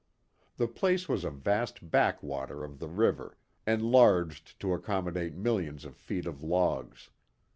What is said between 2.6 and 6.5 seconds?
of the river, enlarged to accommodate millions of feet of